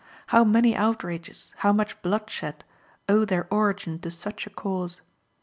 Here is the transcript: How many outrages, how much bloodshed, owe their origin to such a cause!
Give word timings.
How 0.25 0.43
many 0.43 0.75
outrages, 0.75 1.53
how 1.57 1.71
much 1.73 2.01
bloodshed, 2.01 2.63
owe 3.07 3.23
their 3.23 3.45
origin 3.53 3.99
to 3.99 4.09
such 4.09 4.47
a 4.47 4.49
cause! 4.49 4.99